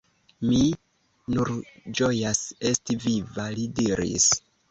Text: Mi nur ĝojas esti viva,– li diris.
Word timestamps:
Mi 0.45 0.61
nur 1.33 1.51
ĝojas 2.01 2.41
esti 2.71 2.97
viva,– 3.05 3.47
li 3.59 3.69
diris. 3.81 4.27